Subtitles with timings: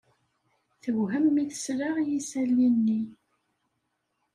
[0.81, 3.01] Tewhem mi tesla i yisali-nni.